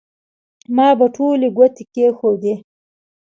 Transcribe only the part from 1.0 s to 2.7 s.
ټولې ګوتې کېښودې.